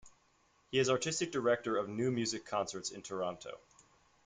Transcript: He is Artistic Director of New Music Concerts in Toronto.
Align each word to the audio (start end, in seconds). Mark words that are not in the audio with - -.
He 0.71 0.79
is 0.79 0.89
Artistic 0.89 1.31
Director 1.31 1.77
of 1.77 1.87
New 1.87 2.09
Music 2.11 2.43
Concerts 2.47 2.89
in 2.89 3.03
Toronto. 3.03 3.59